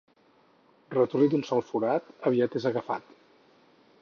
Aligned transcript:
Ratolí 0.95 1.29
d'un 1.33 1.45
sol 1.51 1.63
forat, 1.69 2.09
aviat 2.31 2.61
és 2.61 2.67
agafat. 2.71 3.15